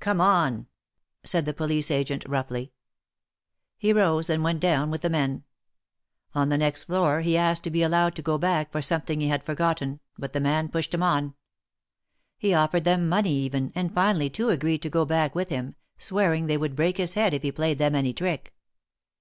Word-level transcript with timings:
Come 0.00 0.20
on!" 0.20 0.66
said 1.24 1.44
the 1.44 1.54
police 1.54 1.88
agent, 1.88 2.24
roughly. 2.28 2.72
He 3.76 3.92
rose 3.92 4.28
and 4.28 4.42
went 4.42 4.58
down 4.58 4.90
with 4.90 5.02
the 5.02 5.08
men. 5.08 5.44
On 6.34 6.48
the 6.48 6.58
next 6.58 6.82
floor 6.82 7.20
he 7.20 7.36
asked 7.36 7.62
to 7.62 7.70
be 7.70 7.84
allowed 7.84 8.16
to 8.16 8.22
go 8.22 8.38
back 8.38 8.72
for 8.72 8.82
something 8.82 9.20
he 9.20 9.28
had 9.28 9.44
forgotten, 9.44 10.00
but 10.18 10.32
the 10.32 10.40
man 10.40 10.68
pushed 10.68 10.92
him 10.94 11.04
on. 11.04 11.34
He 12.38 12.52
offered 12.54 12.82
them 12.82 13.08
money 13.08 13.30
even, 13.30 13.70
and 13.76 13.94
finally 13.94 14.28
two 14.28 14.48
agreed 14.50 14.82
to 14.82 14.90
go 14.90 15.04
back 15.04 15.36
with 15.36 15.48
him, 15.48 15.76
swearing 15.96 16.46
they 16.46 16.56
would 16.58 16.74
break 16.74 16.96
his 16.96 17.14
head 17.14 17.32
if 17.32 17.42
he 17.42 17.52
played 17.52 17.78
them 17.78 17.94
any 17.94 18.12
trick. 18.12 18.56